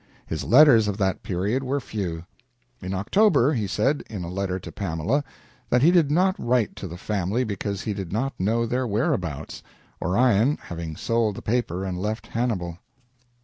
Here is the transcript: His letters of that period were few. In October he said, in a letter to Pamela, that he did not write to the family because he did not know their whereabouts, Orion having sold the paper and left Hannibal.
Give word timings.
His 0.25 0.43
letters 0.43 0.87
of 0.87 0.97
that 0.97 1.21
period 1.21 1.61
were 1.63 1.79
few. 1.79 2.25
In 2.81 2.91
October 2.95 3.53
he 3.53 3.67
said, 3.67 4.01
in 4.09 4.23
a 4.23 4.31
letter 4.31 4.59
to 4.59 4.71
Pamela, 4.71 5.23
that 5.69 5.83
he 5.83 5.91
did 5.91 6.09
not 6.09 6.33
write 6.39 6.75
to 6.77 6.87
the 6.87 6.97
family 6.97 7.43
because 7.43 7.83
he 7.83 7.93
did 7.93 8.11
not 8.11 8.33
know 8.39 8.65
their 8.65 8.87
whereabouts, 8.87 9.61
Orion 10.01 10.57
having 10.59 10.95
sold 10.95 11.35
the 11.35 11.43
paper 11.43 11.85
and 11.85 11.99
left 11.99 12.25
Hannibal. 12.25 12.79